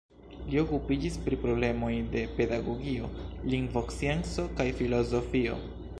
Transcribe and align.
Li 0.51 0.55
okupiĝis 0.61 1.17
pri 1.27 1.37
problemoj 1.43 1.91
de 2.15 2.23
pedagogio, 2.39 3.11
lingvoscienco 3.55 4.51
kaj 4.59 4.71
filozofio. 4.81 5.61